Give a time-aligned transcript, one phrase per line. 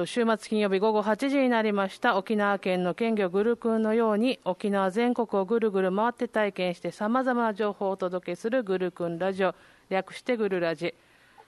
[0.00, 2.16] と、週末金曜日午後8時になりました。
[2.16, 9.54] 沖縄県の県魚グルクンのように、沖縄全国をぐるぐる回って体験して様々な情報をお届けするグルクンラジオ、
[9.90, 10.94] 略してグルラジ。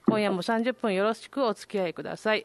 [0.06, 2.44] 今夜も30分よろしくお付き合いください。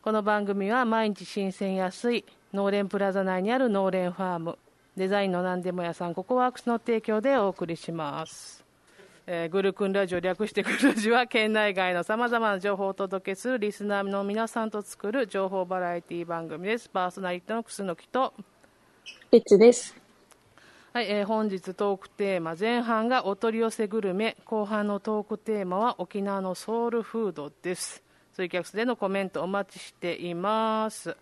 [0.00, 2.24] この番組は毎日新鮮安い、
[2.54, 4.58] 農連プラザ内にある農連ファーム、
[4.96, 8.55] デザインの何でも屋さんココワークスの提供でお送りします。
[9.28, 16.88] えー、グルクンラジオ略してグルラジは県内外のさまざまな情報をお届けするリスナーの皆さんと作る情報バラエティ番組です。
[16.88, 18.32] パーソナリティの楠木と、
[19.32, 19.96] リッチです。
[20.92, 31.16] はい、えー本日トークテーマ前半がお取り寄せグルメ後半のトークテーマは沖縄のソウルフードですツイキャスでのコメントお待ちしています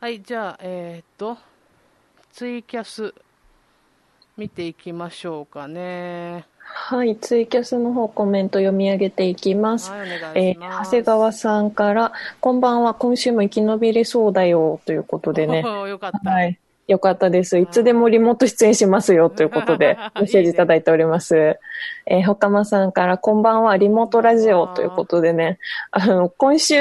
[0.00, 1.36] はいじゃあえっ、と
[2.32, 3.14] ツイキャス
[4.38, 9.90] 見ていきましょうかねはい、ツイキャスの方コメント読み上げていきます。
[9.90, 15.62] はいお願えー長谷川さんから、こんばんは、今週も生き延びれそうだよ、ということでね。
[15.88, 16.58] よかった、はい。
[16.86, 17.58] よかったです。
[17.58, 21.58] いつでもリモート出演しますよ、ということで、 メッセージいただいております。
[22.06, 25.58] えー、ほかまさんから、こんばんは、リモートラジオ、ということでね。
[25.90, 26.76] あの、今週、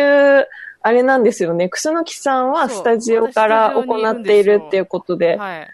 [0.82, 1.70] あれなんですよね。
[1.70, 5.68] 楠木さんはスタジオから行っているっていうことで、はい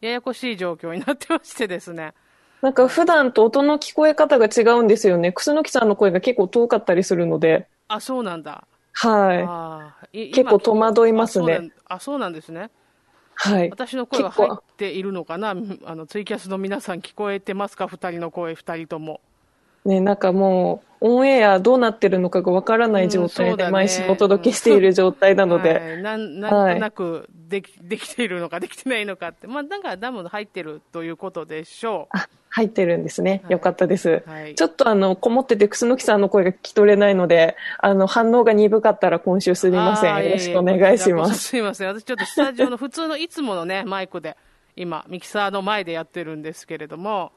[0.00, 2.14] ややこしい状況になってましてですね。
[2.62, 5.32] なんか普段と音の聞こえ方が違うんですよね。
[5.32, 8.66] 楠木さんの声が結構遠かったりするので、あそうなんだ。
[8.92, 11.54] はあーい結構戸惑いますね。
[11.54, 12.70] あそうなんあそうなんですね。
[13.46, 13.48] い。
[13.50, 13.70] はい。
[13.70, 15.54] 私の声は入っているのかな？
[15.84, 17.88] あのツイキャスの皆さん聞こえてますか？
[17.88, 19.22] 二人の声二人とも
[19.84, 32.16] ね、なんかもう、オンエアどうなってるのかがわからない状態で毎週お届けしている状態なので、はい、なんなんとなくでき, できているのかできてないのかってまあなんかダム入ってるということでしょう。
[32.18, 33.42] あ、入ってるんですね。
[33.48, 34.22] よかったです。
[34.26, 34.54] はい。
[34.54, 40.24] ちょっとあの、こもってて楠木さんの声が聞き取れないので、あの、反応が鈍かったら今週すみません。
[40.24, 41.38] よろしくお願いします。
[41.38, 41.88] すいません。
[41.88, 44.36] 私ちょっとスタジオの普通のいつものねマイクで
[44.76, 47.32] 今ミキサーの前でやってるんですけれども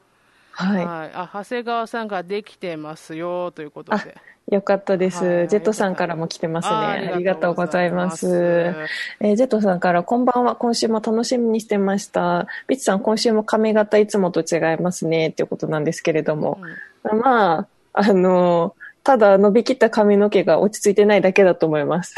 [0.54, 0.86] はい。
[0.86, 4.16] はい、あ長谷川さんができてますよということあで。
[4.52, 6.76] よかったです、はいジェットさんからも来てますね。
[6.76, 8.28] あありがとうございます。
[9.22, 10.56] えージェットさんから、こんばんは。
[10.56, 12.48] 今週も楽しみにしてました。
[12.68, 15.30] ビッチさん、今週も髪型いつもと違いますね。
[15.30, 16.60] っていうことなんですけれども。
[17.04, 22.16] まあ、あの、ただ伸びきった髪の毛が落ち着いてないだけだと思います。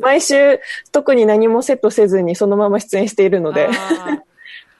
[0.00, 0.60] 毎週、
[0.92, 3.68] 特に何もセットせずにそのまま出演しているので。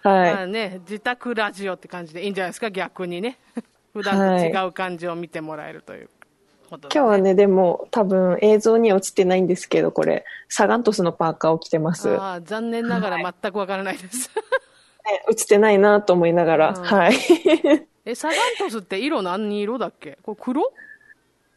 [0.09, 0.34] はい。
[0.34, 3.39] まあね、自宅ラジオって感じでいいんじゃないですか、逆にね。
[3.93, 6.11] 普段と違う感じを見てもらえるという
[6.69, 12.09] ことで、今日はね、でも多分映像には映ってないんですけど、これ、サガントスのパーカーを着てます。
[12.09, 14.31] ねあー残念ながら全くわからないです。
[15.31, 17.15] 映ってないなと思いながら、うんはい。
[18.05, 20.19] え、サガントスって色何色だっけ？
[20.22, 20.72] これ黒？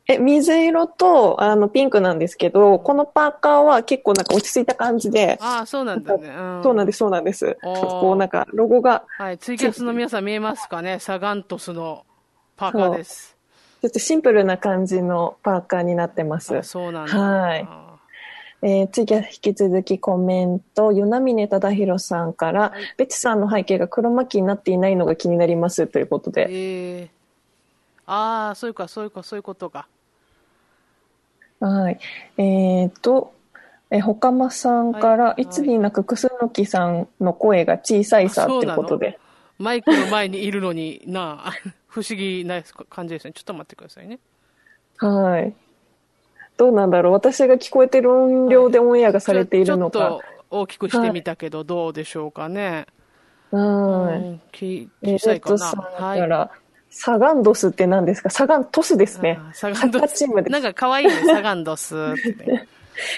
[0.09, 6.27] え、水色と、あの、ピンクなんですけど、このパーカーは結構なんか落ち着いた感じで、ああ、そうなんだね。
[6.27, 7.59] うん、そうなんです、そうなんです。
[7.61, 12.05] こうなんか、ロゴが、はい、ツイキャスの皆さん見えますかねサガントスの
[12.57, 13.37] パーカーです。
[13.81, 16.63] ちょっとシンプルな感じのパーカーになってますあ。
[16.63, 17.15] そうなんだ。
[17.15, 17.67] はい
[18.61, 27.09] えー、次は引き続きコメント、与那峰忠宏さんから、はいベチさんの背景が黒巻きになっていないのが気になりますということで、えー、
[28.07, 29.87] ああ、そういうか、そういうか、そういうことか。
[31.59, 31.99] はい。
[32.37, 33.33] えっ、と、
[33.91, 39.19] え、ほかまさんから、はいい、つになくくすのきさんの声が小さいさということで。
[39.57, 41.51] マイクの前にいるのになあ、
[41.87, 43.33] 不思議な感じですね。
[43.33, 44.19] ちょっと待ってくださいね。
[44.97, 45.53] はい。
[46.55, 50.19] どうなんだろう私が聞こえてる音量でオンエアがされているのかちょちょっ。
[50.19, 52.85] と大きくしてみたけど、どうでしょうかね。
[53.51, 54.87] はい。
[55.01, 55.57] 小さいかな。
[55.57, 56.51] さんから、
[56.89, 58.29] サガンドスって何ですか？
[58.29, 59.39] サガントスですね。
[59.39, 62.67] あサガンドサッカーチームですなんか可愛いね、 サガンドスってね。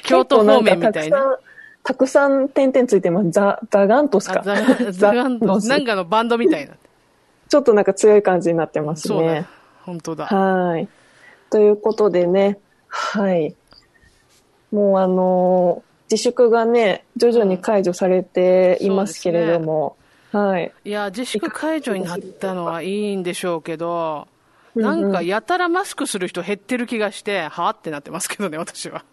[0.03, 1.09] 京都方面みたいな。
[1.09, 1.37] たくさん、
[1.83, 3.31] たくさん点々ついてます。
[3.31, 4.41] ザ、ザガントスか。
[4.41, 4.55] あザ
[4.91, 5.65] ザガンドス。
[5.65, 6.73] スなんかのバンドみたいな。
[7.49, 9.45] ちょっとなんか強い感じになってますそう。
[9.83, 10.25] 本当だ。
[10.27, 10.87] はい。
[11.49, 13.55] ということでね、はい。
[14.71, 19.95] もうあのー自粛がね、徐々に解除されていますけれども、
[20.31, 20.71] はい。
[20.85, 24.31] いや、自粛解除になったのはいいんでしょうけど、うんうん
[24.73, 29.03] なんかやたらマスクする人減ってる気がして、はあってなってますけどね、私は。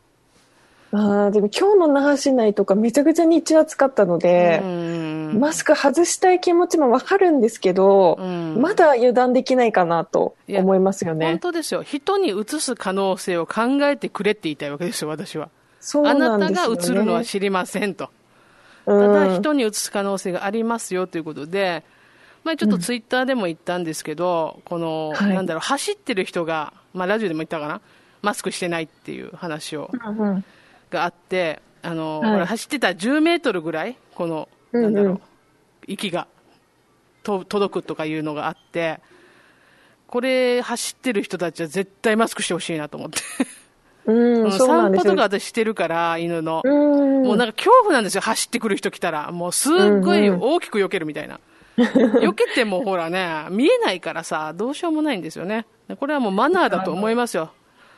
[0.92, 11.38] ああ、でも今日の那覇市内とかめちゃくちゃ日中暑かったのでう、んマスク外したい気持ちもわかるんですけど、うんまだ油断できないかなと思いますよ本ね。
[11.42, 11.82] 当ですよ。
[11.82, 15.50] 人に移す可能性を考えてくれって言いたいわけですよ、私は。
[15.80, 16.38] そうあなですよね。
[16.38, 18.10] なんたが移るのは知りませんと。
[18.88, 21.84] うんただ人に移す可能性がありますよということで、
[22.44, 25.34] まあ、ちょっとツイッターでも言ったんですけど、この、はい。
[25.34, 27.80] なんだろう、走ってる人が、まあ、ラジオでも言ったかな、
[28.22, 30.44] マスクしてないっていう話を、うんうん。
[30.90, 32.32] があって、あの、はい。
[32.32, 34.94] ほら走ってたら10メートルぐらい、この、うんうん。
[34.94, 35.20] なんだろう、
[35.86, 36.26] 息が
[37.22, 39.00] と届くとかいうのがあって、
[40.06, 43.18] これ走ってる人たちは絶対マスクしてほしいなと思って。
[44.08, 45.22] うん、散歩とか。
[45.22, 46.62] 私してるから、犬の。
[46.64, 47.22] うん。
[47.24, 49.30] もうなんか恐怖なんですよ、走ってくる人来たら。
[49.32, 51.40] もうすっごい大きく避けるみたいな。
[51.78, 55.66] 避けてもほらね、見えないからさ、どうしようもないんですよね。
[56.00, 57.50] これはもうマナーだと思いますよ。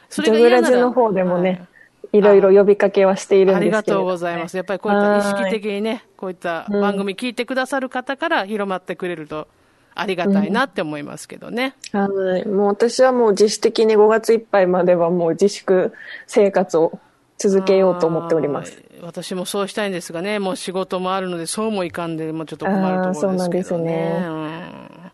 [0.09, 1.65] そジョグラジの方でもね、
[2.13, 4.57] いろいろ呼びかけはしているんありですけれどもねがとうございます。
[4.57, 9.47] やっぱりこういった意識的にね、こういった番組聞いてくださる方から広まってくれると
[9.95, 11.75] ありがたいなって思いますけどね。
[11.93, 12.49] はい。
[12.49, 15.93] もう私はもう自主的に5月いっぱいまではもう自粛
[16.27, 16.99] 生活を
[17.39, 18.73] 続けようと思っております。
[18.73, 24.25] はい私もそうしたいんですがね、もう仕事もあるので、そうもいかんで、もうちょっと困るところですけどね。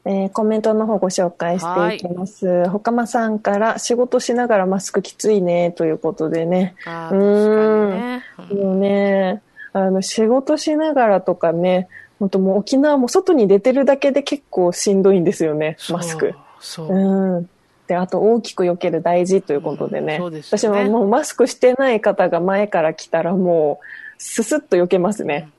[0.08, 2.68] えーコメントの方ご紹介していきます。
[2.68, 6.76] ほかまさんから仕事しながらマスクきついねということでね。
[6.86, 8.60] うんあー確かにね。
[8.60, 9.42] うんもうね、
[9.72, 16.34] あの仕事しながらとかね、本当もう沖縄も外に出てるだけで結構しんどいんですよね、マスク。
[16.60, 16.88] そう。
[16.88, 17.50] うん。
[17.86, 20.14] で、あと大きく避ける大事ということでね。
[20.14, 23.86] うんそうでね私ももうマスクしてない方が前から来たらもう、
[24.18, 25.50] ススッと避けますね。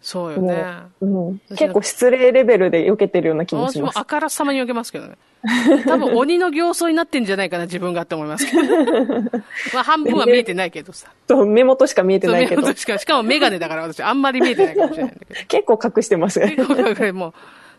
[0.00, 0.64] そうよね。
[1.00, 3.98] うん、結構失礼レベルで避けてるような気も私もします。
[3.98, 5.16] あからさまに避けますけどね。
[5.86, 8.62] 多分鬼の形相になってんじゃないかな、自分がって思いますけど。
[9.74, 11.08] まあ半分は見えてないけどさ。
[11.46, 15.40] 目元しか見えてないけど目、元しか、しかもメガネだから私あんまり見えてないかもしれないんだけど。
[15.46, 16.56] 結構隠してますね。
[16.66, 17.32] これもう、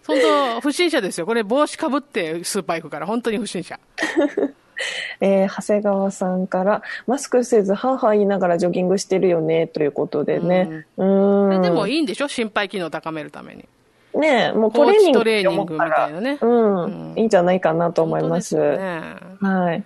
[0.07, 1.25] 本当不審者ですよ。
[1.25, 3.79] これ帽子かぶってスーパー行くから、本当に不審者。
[5.21, 10.85] えー長谷川さんから、マスクせず、はぁはぁ言いながらジョギングしてるよね、ということでね。
[10.97, 11.49] うこーん。
[11.49, 12.27] れでもいいんでしょ？
[12.27, 13.65] 心肺機能を高めるために。
[14.15, 16.39] ねもうトレーニングトレーニングみたいなね。
[16.41, 16.47] う
[16.87, 18.49] ん、いいんじゃないかなと思います。
[18.49, 19.01] すよね
[19.39, 19.83] はい。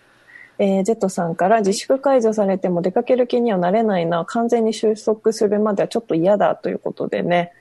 [0.60, 7.52] えー、ジェットさんから自粛解除されても出かける気にはなれないな、完全に収束するまではちょっと嫌だということでね。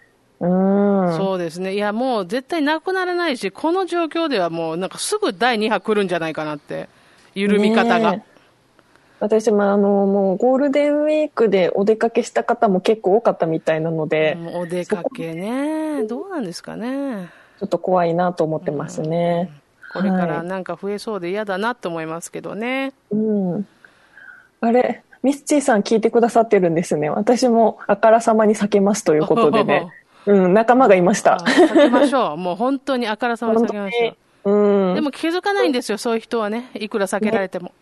[0.40, 1.16] うーん。
[1.16, 1.74] そうですね。
[1.74, 6.88] いや、もう絶対なくならないし、この状況ではもうなんかすぐ第2波来るんじゃないかなって、
[7.34, 8.12] 緩み方が。
[8.12, 8.32] ねえ
[9.22, 16.02] 私もあの、もうゴールデンウィークでお出かけした方も結構多かったみたいなので、もうお出かけね。
[16.08, 17.30] どうなんですかね。
[17.60, 19.48] ちょっと怖いなと思ってますね。
[19.92, 22.92] これからはいなんか増えそうで嫌だなと思いますけどね。
[23.12, 23.66] うん。
[24.60, 27.08] あれ、ミスチーさん聞いてくださってるんですね。
[27.08, 29.86] 私もあからさまに避けますということでね。
[30.26, 31.36] うん、仲間がいました。
[31.36, 32.36] あ避けましょう。
[32.36, 34.16] もう本当にあからさまに避けましょう。
[34.44, 34.94] うん。
[34.94, 36.70] でも気づかないんですよ、そういう人はね。
[36.74, 37.72] いくら避けられても。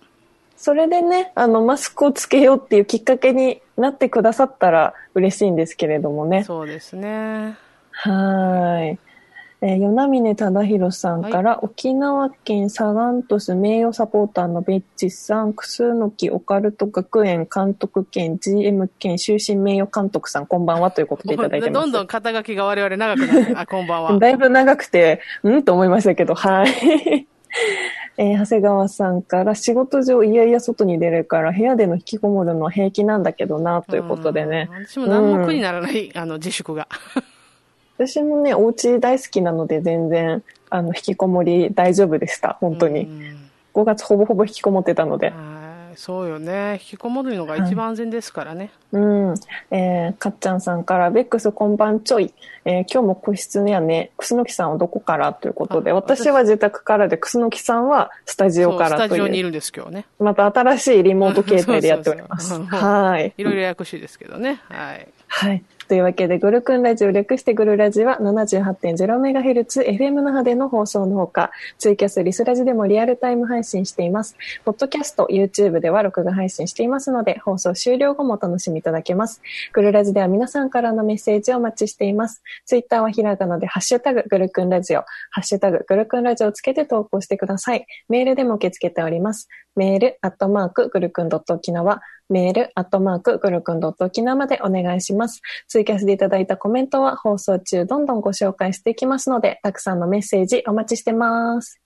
[0.57, 6.45] それでね、あの、マスクをつけようっていうきっかけになってくださったら嬉しいんですけれどもね。
[6.45, 7.57] そうですね。
[7.93, 8.99] はーい。
[9.63, 21.73] えー、与那峰忠宏さんから、沖縄県サガン鳥栖名誉サポーターのベッチさん、クスノキオカルト学園監督兼 GM 兼終身名誉監督さん、こんばんはということでいただいてます。
[21.85, 24.17] どんどん肩書きが我々長くなって、あ、こんばんは。
[24.19, 25.63] だいぶ長くて、うん？
[25.63, 27.27] と思いましたけど、はい。
[28.17, 34.69] えー長谷川さんから、仕事上いやいや外に出るから、部屋での引きこもるのは平気なんだけどな、ということでね。
[34.71, 34.87] うん。
[34.87, 36.89] 私も何も苦にならない、あの、自粛が。
[38.07, 43.03] 私もね、お家大好きなので全然、あの、引きこもり大丈夫でした、本当に。
[43.03, 43.37] うん
[43.73, 45.31] 5月ほぼほぼ引きこもってたので。
[45.31, 45.61] はい
[45.97, 46.75] そうよね。
[46.75, 48.71] 引きこもるのが一番安全ですからね。
[48.93, 49.35] うん。
[49.71, 52.33] えー、かっちゃんさんから、ベックスこんばんちょい。
[52.65, 54.13] えー今日も個室やね。
[54.17, 60.07] くすのきさんはどこからということで、あ私は自宅からで、くすのきさんはスタジオからという、タジオにいるんです、今日ね。
[60.21, 62.55] また新しいリモート形態でやっております。
[62.63, 63.35] はい。
[63.37, 64.61] いろいろややこしいですけどね。
[64.69, 65.09] はい。
[65.27, 65.65] はい。
[65.91, 74.37] というわけで、グルクンラジオ略してグルラジは 78.0MHz FM 那覇での放送のほか、ツイキャス、リスラジでもリアルタイム配信しています。
[74.65, 79.43] ポッドキャスト、YouTube では録画配信していますので、放送終了後もお楽しみいただけます。
[79.73, 82.41] グルラジでは皆さんからのメッセージをお待ちしています。
[82.67, 85.01] ツイッターはひらがなで、ハッシュタグ、グルクンラジオ、
[85.33, 87.85] ハッシュタグ、グルクンラジオをつけて投稿してください。
[88.09, 89.49] メールでも受け付けております。
[89.77, 95.41] メール、アットマーク、グルクンドット沖縄、メール、アットマーク、グルクンドット沖縄までお願いします。
[95.69, 101.81] ツイキャスでいただいたコメントは放送中どんどんご紹介していきますので、たくさんのメッセージお待ちしてます。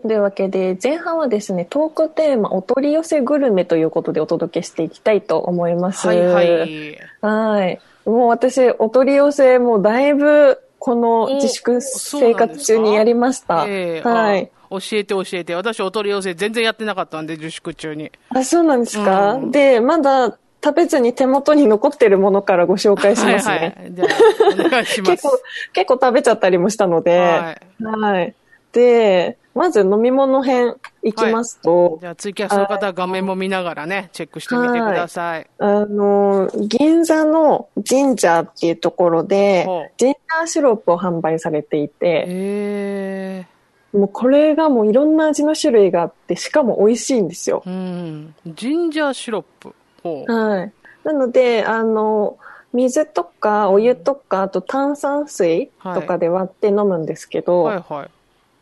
[0.00, 6.06] というわけで、前半はですね、トークテーマ、お取り寄せグルメということでお届けしていきたいと思います。
[6.06, 6.98] はいはい。
[7.20, 7.80] はい。
[8.04, 13.66] もう私、お取り寄せもうだいぶこの自粛生活中にやりました。
[13.68, 14.50] ええはい。
[14.54, 15.54] あ教えて教えて。
[15.54, 18.10] 私お取り寄せ全然やってなかったんで、自粛中に。
[18.30, 23.54] あ、そうなんですか、うんで、まだ食べずに手元に残ってるものからご紹介しますね。
[23.54, 23.94] はいはい。
[23.94, 25.10] じゃあ、お願いします。
[25.12, 25.40] 結構、
[25.72, 27.56] 結構食べちゃったりもしたので、は
[27.98, 28.34] はい。
[28.72, 35.46] で、まず飲み物編いきますと、じゃあ、ツイキャスの方は画面も見ながらね、チェックしてみてください。
[35.58, 39.66] あの、銀座のジンジャーっていうところで
[39.98, 43.46] ジンジャーシロップを販売されていて、え
[43.92, 47.70] もうこれがもういろんな味の種類があって、しかも美味しいんですよえ。
[47.70, 48.34] うん。
[48.46, 49.74] ジンジャーシロップ。
[50.02, 50.72] はい。
[51.04, 52.38] なので、あの、
[52.72, 58.10] 水とかお湯とか、あと炭酸水とかで割って飲むんですけど、はいはい。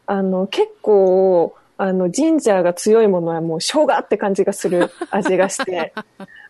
[0.09, 5.93] あの、結構、あの、ジンジャーが強いものはもう生姜って感じがする 味がして、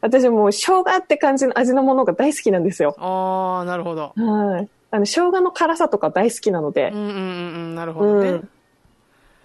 [0.01, 2.95] 私もう生姜って感じの味のものが大好きなんですよ。
[2.99, 4.13] ああ、なるほど。
[4.17, 4.69] はい。
[4.93, 7.17] あの、生姜の辛さとか大好きなのでうん、うんうんう
[7.73, 8.29] ん、なるほどね。
[8.31, 8.41] うん。
[8.43, 8.49] で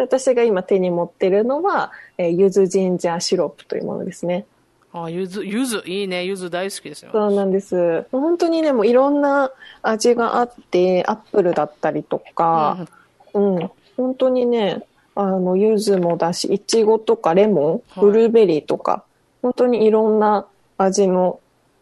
[0.03, 4.45] 私が今手に持ってるのは、えー、ゆずジンジャーシロップというものですね。
[4.93, 6.23] あ、ゆず、ゆず、いいね。
[6.25, 7.09] ゆず大好きですよ。
[7.11, 8.05] そうなんです。
[8.11, 9.51] 本当にね、もういろんな
[9.81, 12.85] 味があって、アップルだったりとか、
[13.33, 14.83] うん、本当にね、
[15.15, 19.03] あの、柚子もだし、いちごとかレモン、はいブルーベリーとか、
[19.41, 20.47] 本当にいろんな
[20.77, 21.39] 味の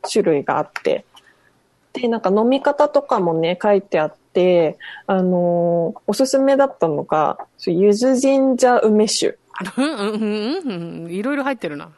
[0.10, 1.06] 種類があって、
[1.94, 4.78] で、なんか飲み方とかもね、書いてあって、
[5.08, 9.38] あのーおすすめだったのが、そう柚子ジンジャー梅酒。
[9.78, 11.12] うんうんうんうんうん。
[11.12, 11.92] いろいろ入ってるな。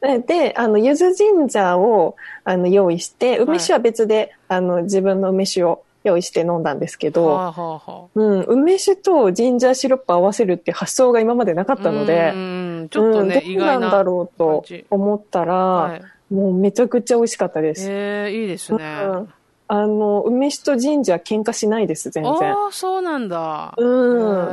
[0.00, 8.08] でで、あの、柚子ジンジャーを、あの、用意して、梅酒は別で、あの、自分の梅酒を用意して飲んだんですけど、はあはあはあ。
[8.14, 13.54] うん、梅酒とジンジャーシロップ合わせるって発想が今までなかったのでう、んちょっとね、うん。
[13.58, 16.02] どうなんだろうと思ったら、はい。
[16.34, 17.86] もうめちゃくちゃ美味しかったです。
[17.88, 18.84] ええいいですね。
[19.04, 19.32] うん
[19.68, 22.52] あの、梅酒とジンジャー喧嘩しないです、全然。
[22.52, 23.72] ああ、そうなんだ。
[23.78, 23.88] うへん。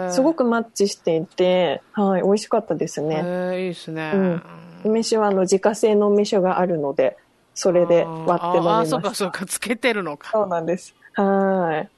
[0.08, 3.22] ーすごくマッチしていて、はい、美味しかったですね。
[3.26, 4.12] ええいいですね。
[4.14, 4.44] うん
[4.86, 7.18] 梅酒はあの自家製の梅酒があるので、
[7.54, 8.96] それで割って飲みああ、ました。
[8.96, 10.30] そうかそうか、つけてるのか。
[10.32, 10.96] そうなんです。
[11.16, 11.90] はい。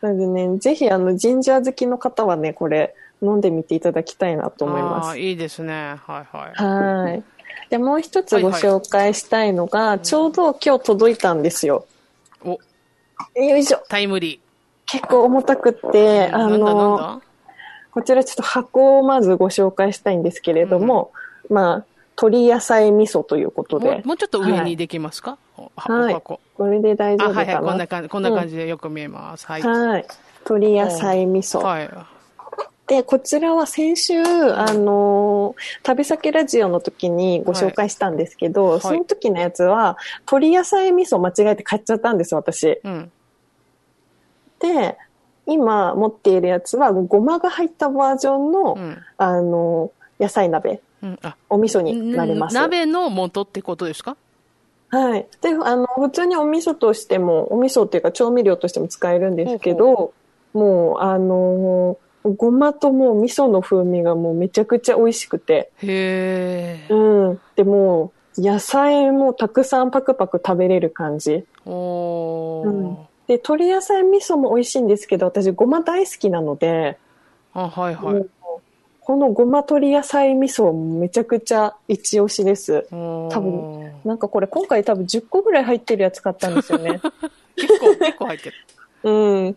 [0.00, 5.06] なのでね、ぜひあの、ジンジャー好きの方はね、これ飲んでみていただきたいなと思います。
[5.08, 5.96] ああいいですね。
[6.06, 6.54] はいはい。
[6.54, 7.22] はい。
[7.68, 11.86] で、もう一つご紹介したいのが、ちょうど今日届いたんですよ。
[12.44, 12.58] お、
[13.40, 13.82] よいしょ。
[13.88, 14.40] タイムリ
[14.86, 15.88] 結構重たくー。
[15.88, 17.20] って、あの、だ
[17.92, 21.12] こちらちょっと箱をまずご紹介したいんですけれども、
[21.48, 21.84] まあ、
[22.16, 25.49] 鶏野菜味噌ということでもう、ちょっと上にできますか、おはい
[25.88, 26.40] お箱。
[26.56, 27.64] これで大丈あ、夫かなはいはい。
[27.64, 29.46] こんな感じ、こんな感じでよく見えます。
[29.46, 29.62] はい。
[29.62, 30.06] はい。
[30.44, 31.58] 鶏野菜味噌。
[31.60, 31.90] はい。
[32.86, 42.80] で、こちらは先週、あのー旅先ラジオの時にご紹介したんですけど、はいその時のやつは、鶏野菜味噌間違えて買っちゃったんです、私。
[42.82, 43.12] うん。
[44.60, 44.98] で、
[45.46, 48.98] 今持っているやつは、ごまが入ったバージョンの、うん。
[49.18, 51.18] あのー野菜鍋、うん。
[51.22, 52.54] あ、お味噌になります。
[52.54, 54.16] 鍋の元ってことですか？
[54.90, 55.28] はい。
[55.40, 60.12] で、あの、普通にお味噌としても、お味噌っていうか調味料としても使えるんですけど、
[60.52, 66.92] もう、あのーごまともう味噌の風味がもうめちゃくちゃ美味しくて、へえ。
[66.92, 67.40] うん。
[67.56, 71.44] でも、野菜もたくさんパクパク食べれる感じ。
[71.64, 72.68] おー。
[72.68, 76.98] うんで、鶏野菜味噌も美味しいんですけど、私ごま大好きなので、
[77.54, 78.26] あ、はいはい。
[79.10, 82.86] このごま鶏野菜味噌めちゃくちゃ一押しです。
[82.92, 87.00] 多多分なんかこれ今回多分10個ぐらい入ってるやつ買ったんですよね。
[87.56, 88.56] 結構、結構入ってる。
[89.02, 89.10] う
[89.48, 89.56] ん。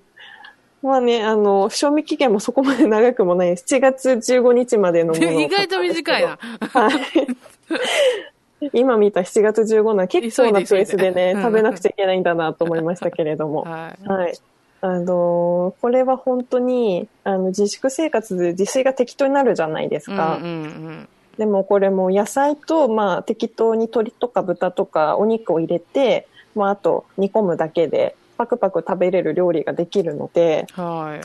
[0.81, 6.39] まあね、あの、賞味期限もそこまで長くもない7月15日までのものを意外と短いな。
[6.71, 8.69] はい。
[8.73, 13.61] 今見た7月15日は結構なペースでね、食べなくちゃいけないんだなと思いましたけれども。
[13.69, 14.07] はい。
[14.07, 14.33] はい。
[14.85, 20.35] あのーこれは本当に、あの、自粛生活で自炊が適当になるじゃないですか。
[20.35, 30.83] うんうんでもこれも野菜と、まあ、適当に鶏とか豚とかお肉を入れて、まあ、あと煮込むだけで、パクパク食べれる料理ができるので、うん。
[30.83, 31.21] はい。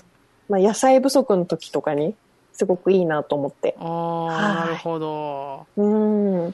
[0.48, 2.14] まあ、野菜不足の時とかに、
[2.54, 3.76] すごくいいなと思って。
[3.78, 5.66] あはいあ、なるほど。
[5.76, 6.44] うん。
[6.44, 6.52] はい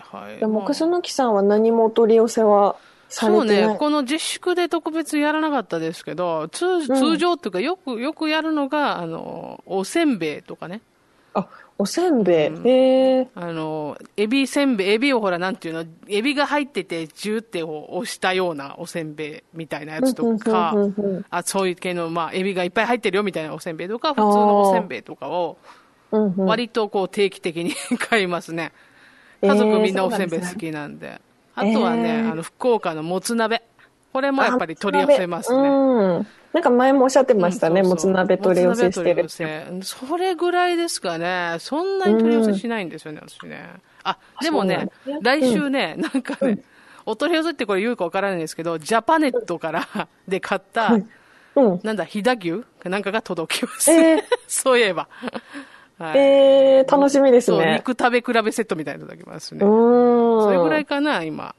[0.00, 0.38] はい。
[0.38, 2.76] でも、まあ楠木さんは何もお取り寄せは
[3.08, 3.44] そう。
[3.44, 10.80] ね、この自粛で特別やらなかったですけど、通ん通常っていうか、よく、よくやるのが、あの、おせんべいとかね。
[11.34, 11.48] あ、
[11.78, 12.48] おせんべい。
[12.48, 13.28] うんへえ。
[13.34, 20.74] あの、エビせんべい、エビをほら、なんていうの、エビが入ってて、ジューってを押したようなおせんべいみたいなやつとか
[21.30, 25.56] あ、そういう系の、まあ、エビがいっぱい入ってるよみたいなおせんべいとか、普通のおせんべいとかを、
[26.36, 27.74] 割とこう定期的に
[28.10, 28.72] 買いますね。
[29.40, 31.20] えー家族みんなおせんべい好きなんで。
[31.58, 33.62] あとはね、えーあの、福岡のもつ鍋。
[34.12, 35.68] これもやっぱり取り寄せますね。
[35.68, 36.26] うん。
[36.52, 39.28] なんか前もおっしゃってましたね、もつ鍋取り寄せしてる。
[39.82, 41.56] それぐらいですかね。
[41.60, 43.64] そんなに取り寄せしないんですよね、私ね。
[44.02, 44.88] あ、でもね、
[45.20, 46.58] 来週ね、なんかね、
[47.04, 50.96] お取り寄せってこれ言うかわからないんですけど、ジャパネットからで買った、
[51.82, 52.64] なんだ、飛騨牛？
[52.88, 53.90] なんかが届きます。
[53.92, 55.08] えー、 そういえば。
[55.98, 57.82] はい、えー、楽しみですね。
[57.86, 59.60] 肉食べ比べセットみたいなのいただきますね。
[59.60, 61.54] それぐらいかな、今。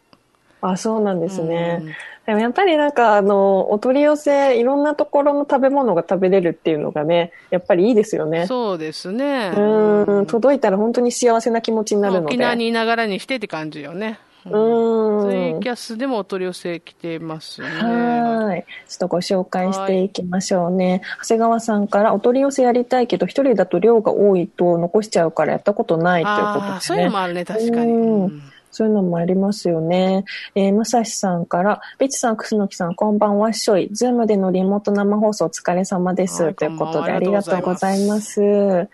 [0.61, 1.95] あ、そうなんですね。
[2.25, 8.45] でもやっぱりなんか、あの、お取り寄せ、いろんなところの食べ物が食べれるっていうのがね、やっぱりいいですよね。
[8.45, 9.51] そうですね。
[9.57, 12.25] うん、届いたら本当に幸せな気持ちになるので。
[12.27, 14.19] 沖縄にいながらにしてって感じよね。
[14.45, 15.29] うん。
[15.29, 17.67] ツイキャスでもお取り寄せ来てますね。
[17.67, 18.65] はい。
[18.87, 21.01] ちょっとご紹介していきましょうね。
[21.23, 26.95] 長谷川さんからお取り寄せやりたいけど、一人だと量が多いと残しちゃうからやったことないということですね。
[26.95, 27.91] そういうのもあるね、確かに。
[27.91, 30.25] うんそういうのもありますよね。
[30.55, 33.89] えー、まさしさんから、ベチさん、くすのきさん、こんばんはっしょい。
[33.91, 36.53] ズームでのリモート生放送お疲れ様です。
[36.53, 38.87] ということで、ありがとうございます。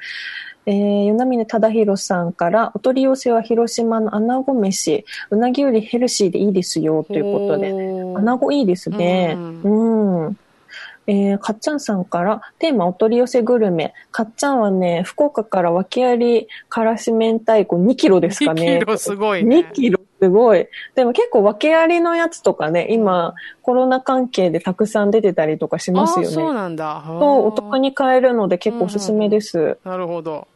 [0.65, 7.71] えー、与那嶺忠宏さんから、お取り寄せは広島の穴子飯、うなぎよりヘルシーでいいですよ、ということで。
[8.17, 9.35] 穴子いいですね。
[9.35, 10.37] うん、うん
[11.07, 13.93] えー、かっちゃんさんから、テーマお取り寄せグルメ。
[14.11, 18.77] かっちゃんはね、福岡から訳ありからし明太子2キロですかね。
[18.77, 19.57] 2キロすごい、ね。
[19.71, 20.67] 2キロすごい。
[20.95, 26.27] でも結構訳ありのやつとかね、今、コロナ関係でたくさん出てたりとかしますよね。
[26.27, 27.03] そうなんだ。
[27.05, 29.59] そう、お得に買えるので結構おすすめです。
[29.59, 30.47] うんうん、なるほど。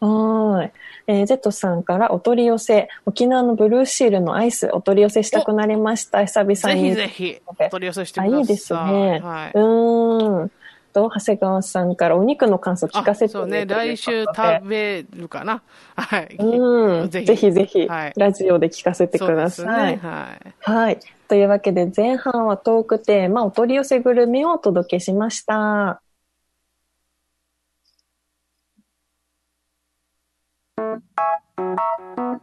[0.00, 0.72] はい。
[1.06, 6.24] えー、Z さんからお取り寄せ、沖縄のブルーシールのアイスお取り寄せしたくなりました。
[6.24, 6.94] 久々に。
[6.94, 8.40] ぜひぜひ、お取り寄せしてください。
[8.40, 9.20] いいですね。
[9.22, 10.50] はい、うん。
[10.92, 15.62] と、長谷川さんからお肉の感想聞かせてそうね、来週食べるかな。
[15.94, 16.36] はい。
[16.38, 17.10] うん。
[17.10, 19.96] ぜひぜひ、はい、ラジオで聞かせてください。
[19.96, 20.54] ね、はい。
[20.60, 20.98] はい。
[21.28, 26.00] というわけで前半はトークテーマ、お取り寄せグルメをお届けしました。
[32.16, 32.40] は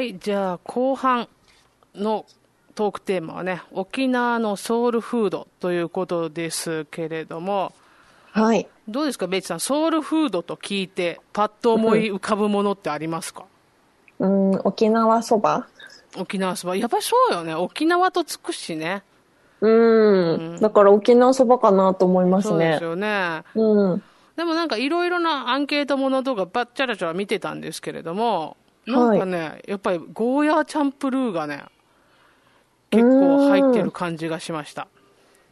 [0.00, 1.28] い、じゃあ後半
[1.94, 2.26] の
[2.74, 7.72] トークテーマはね、沖縄のソウルフードということですけれども、
[8.36, 8.68] はい。
[8.86, 13.46] どうですか、ベイチさん、ソウルフードと聞いて、パッと思い浮かぶものってありますか、
[14.18, 15.66] うん、うん沖縄そば
[16.18, 16.76] 沖縄そば。
[16.76, 17.54] やっぱりそうよね。
[17.54, 19.02] 沖縄とつくしね。
[19.62, 22.50] うん、うん、だから沖縄そばかなと思いますね。
[22.50, 23.42] そうですよね。
[23.54, 24.02] うん。
[24.36, 31.64] でもなんかいろいろなアンケートものとかばっちゃらちゃら見てたんですけれども、なんかね、はい、やっぱりゴーヤーチャンプルーがね、
[32.90, 34.88] 結構入ってる感じがしました。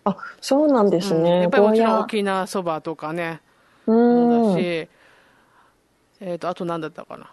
[0.05, 1.21] あ、そうなんですね。
[1.21, 3.41] うん、やっぱりもちろん沖縄そばとかね、
[3.87, 4.89] うんだし、え
[6.21, 7.31] っ、ー、と、あと何だったかな。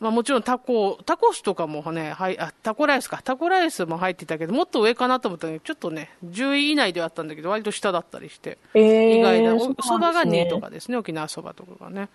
[0.00, 3.20] まあもちろんタコ、タコスとかもね、はい、あ、タコライスか。
[3.22, 8.56] タコライスも入ってたけど、もっと上かなと思ったけど、ちょっとね、10位以内ではあったんだけど、割と下だったりして。
[8.74, 9.58] えー、意外な。
[9.60, 12.08] そば、が2とかですね、沖縄そばとかがね。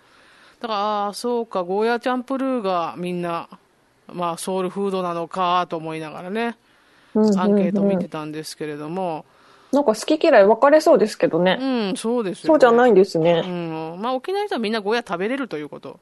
[0.60, 3.48] だから、ああ、そうか、ゴーヤチャンプルーがみんな、
[4.12, 6.56] まあ、ソウルフードなのかと思いながらね、
[7.14, 9.24] アンケート見てたんですけれども、
[9.72, 11.58] なんか好き嫌い分かれそうですけどね。
[11.60, 13.42] うん、そうですよ、ね、そうじゃないんですね。
[13.44, 13.98] うん。
[14.00, 15.98] まあ、沖縄の人はみんなゴーヤ食べれるということ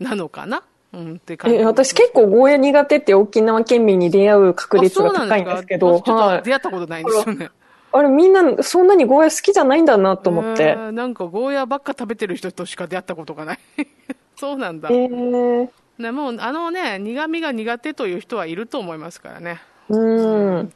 [0.00, 0.62] なのかな？
[0.92, 1.56] うん、って感じ。
[1.58, 5.98] え、私結構ゴーヤ苦手って沖縄県民に出会う確率が高いんですけど。
[6.00, 6.42] はい。
[6.42, 7.50] 出会ったことないんですよね。
[7.90, 10.76] あれみんなそんなにゴーヤ好きじゃないんだなと思って。
[10.92, 13.58] なんかゴーヤばっか食べてる人としか出会ったことがない。
[14.36, 14.90] そうなんだ。
[14.90, 19.62] えー、でもあのね、苦味が苦手という人はいると思いますからね。
[19.88, 20.72] うん。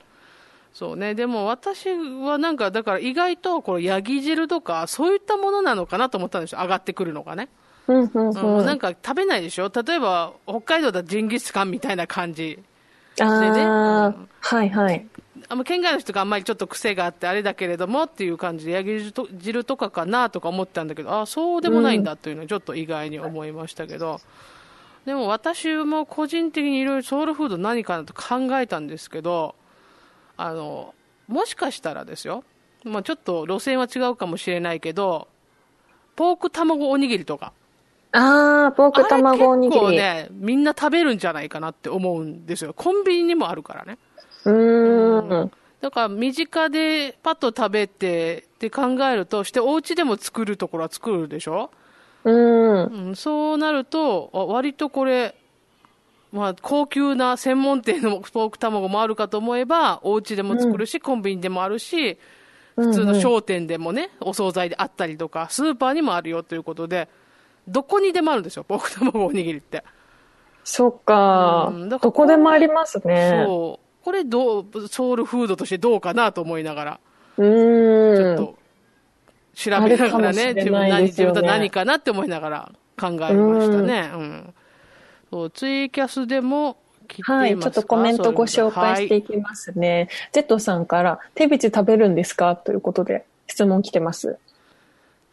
[0.75, 1.15] そうね。
[1.15, 6.61] でも私はなんか、だから意外とこのヤギ汁とか、そういったものなのかなと思ったんですよ。
[6.63, 7.49] 上がってくるのがね。
[7.89, 9.71] うんうんうんうん、なんか食べないでしょ？
[9.75, 12.59] 例えば、北海道だとジンギスカンみたいな感じ。
[13.21, 15.07] ああ、ね、うん、はいはい。
[15.49, 24.19] あの県外の人があんまりちょっと癖があってあれだけれどもっていう感じで、ヤギ汁とかかなとか思ったんだけど、あそうでもないんだというのはちょっと意外に思いましたけど、うん、
[25.05, 29.57] でも私も個人的にいろいろソウルフード何かなと考えたんですけど、
[30.37, 30.95] あの、
[31.29, 32.45] もしかしたらですよ、
[32.85, 35.29] まあ、ちょっと路線は違うかもしれないけど、
[36.17, 37.53] ポーク卵おにぎりとか。
[38.13, 39.81] ああ、ポーク卵おにぎり。
[39.81, 42.75] 結構ね、みんな食べるんじゃないかなって思うんですよ。
[42.75, 43.99] コンビニにもあるからね。
[44.45, 51.71] うんだから身近でパッと食べてって考えるとしてお家でも作るところは作るでしょ？
[52.25, 55.35] うん、そうなると割とこれ
[56.33, 62.19] まあ、高級な専門店のポーク卵もあるかと思えば、お家でも作るし、コンビニでもあるし、
[62.75, 67.09] 普通の商店でもね、お惣菜であったりとか、スーパーにもあるよということで、
[67.69, 69.85] どこにでもあるんですよ、ポーク卵おにぎりって。
[70.65, 73.45] そっかうんだからどこでもありますね。
[73.47, 74.05] そう。
[74.05, 77.01] これどう、ソウルフードとしてどうかなと思いながら、
[77.37, 78.35] うちょ。
[78.35, 78.55] っと
[79.55, 84.11] 調べながらね、ある自分何、自分と何かなって思いながら考えましたね。
[84.15, 84.55] うん。
[85.33, 86.77] そう、ツイキャスでも
[87.23, 90.09] はい、ちょっとコメントご紹介していきますね。
[90.33, 92.55] ジェットさんから、手びち食べるんですか？
[92.57, 94.39] ということで質問来てます。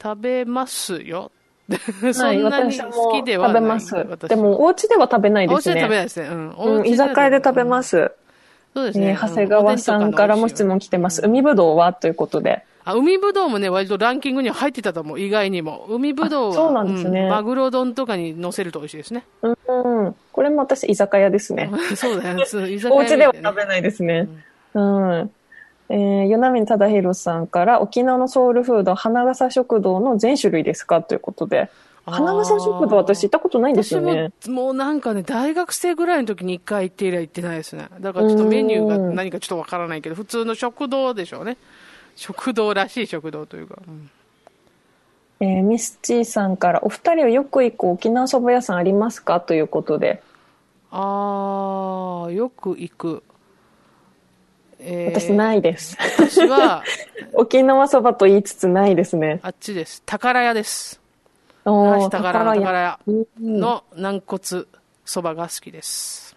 [0.01, 1.31] 食べますよ。
[1.69, 3.55] はい、 そんなに好きではない。
[3.55, 3.95] 食べます。
[3.95, 5.75] 私でも、お家では食べないおですね。
[5.75, 6.27] 家で食べないですね。
[6.27, 6.49] うん。
[6.79, 7.83] うん、居酒屋で食べま。
[7.83, 8.11] す。
[8.73, 9.09] そうですね。
[9.09, 11.21] えー長谷川さんからも質問来てます。
[11.23, 11.93] 海ぶどうは？
[11.93, 12.63] ということで。
[12.85, 15.19] あ、海ぶどうもね、割とランキングには入ってたと思う。
[15.19, 15.85] 意外にも。
[15.89, 16.51] 海ぶどうは。
[16.51, 19.25] あそうなんですねうマグロ丼とかに乗せると美味しいですね。
[19.41, 21.69] うん、うんこれも私、居酒屋ですね。
[21.95, 22.43] そうだよね。
[22.43, 24.27] 居酒お家ではね食べないですね。
[24.73, 25.31] うん。
[25.89, 31.01] えー、与那国忠宏さんから、沖縄のソウルフード、花笠食堂の全種類ですか？
[31.01, 31.69] ということで。
[32.05, 34.31] 花笠食堂私行ったことないんですよね。
[34.41, 37.87] 私ももうなんかね、大学生ぐらいの時に一回行って以来行ってないですね。
[37.99, 41.57] だからちょっとメニューが何かちょっとわからないけど、普通の食堂でしょうね。
[42.19, 43.77] 食堂らしい食堂というか。
[43.87, 44.09] うん
[45.41, 49.39] えーミスチーさんから、お二人はよく行く沖縄そば屋さんありますか？
[49.39, 50.21] ということで。
[50.91, 53.23] あー、よく行く。
[54.79, 55.95] えー私ないです。
[56.17, 56.83] 私は、
[57.35, 59.39] 沖縄そばと言いつつないですね。
[59.41, 60.03] あっちです。
[60.05, 60.99] 宝屋です。
[61.63, 63.25] 宝屋の宝屋うん
[63.61, 64.65] の軟骨
[65.05, 66.35] そばが好きです。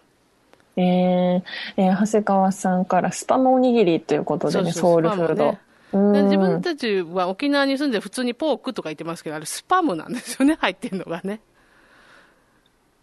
[0.77, 1.41] えー
[1.75, 5.51] えー長谷川さんから、スパムおにぎりということでね、ソウルフード。
[5.51, 5.59] ね
[5.97, 11.39] 自分たちは沖縄に住んで普通にポークとか言ってますけど、あれスパムなんですよね、入ってるのがね。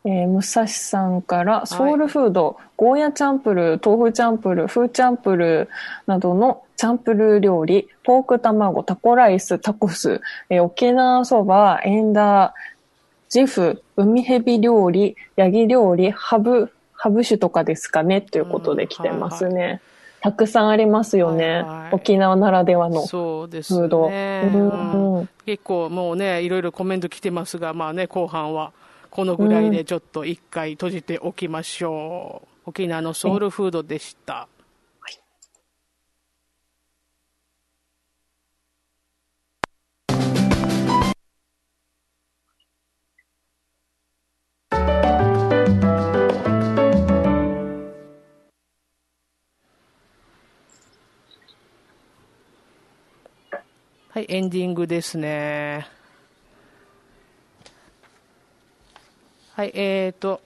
[0.04, 12.52] えー、武蔵さんから、ソウルフード、ゴーヤチャンプルー、豆腐チャンプルー、フーチャンプルーなどのチャンプルー料理、ポーク卵、タコライス、タコス、えー沖縄そば、エンダー、
[13.28, 19.82] ジフ、海ヘビ料理、ヤギ料理、ハブ、ハブ酒とかですかねということで来てますね。
[20.22, 21.46] たくさんありますよね。
[21.46, 24.08] はいはい沖縄ならではのそうですフード。
[24.10, 24.50] ね。
[24.54, 28.72] うんうん結構もうね、いろいろコメント来てますが、まあね、後半は
[29.10, 32.48] このぐらいでちょっと一回閉じておきましょう。
[32.66, 34.46] 沖縄のソウルフードでした。
[54.20, 55.88] はい、エンディングですね。
[59.54, 60.42] はい、えーと、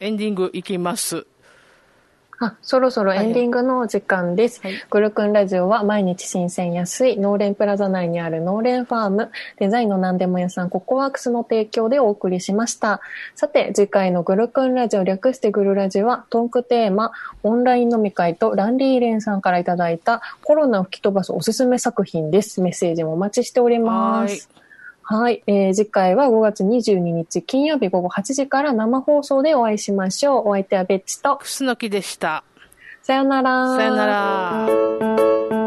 [0.00, 1.24] エンディングいきます。
[2.42, 4.62] あ、そろそろエンディングのお時間です。
[4.62, 13.02] はいグルクンラジオは毎日新鮮安い農連プラザ内にある農連ファーム、デザインの何でも屋さんココワークスの提供でお送りしました。
[13.34, 22.62] さて、次回のグルクンラジオ略してグルラジはトークテーマ、オンライン飲み会とランリーレンさんからいただいたコロナを吹き飛ばすおすすめ作品です。
[22.62, 24.48] メッセージもお待ちしております。
[25.12, 30.50] はい、えー次回は5月22日金曜日午後8時から生放送でお会いしましょう。
[30.50, 32.44] お相手はベッチと、クスノキでした。
[33.02, 33.74] さよなら。
[33.74, 35.59] さよなら。